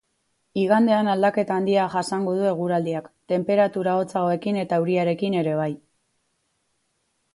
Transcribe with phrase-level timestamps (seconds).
[0.59, 5.73] Igandean aldaketa handia jasango du eguraldiak, tenperatura hotzagoekin eta euriarekin ere bai.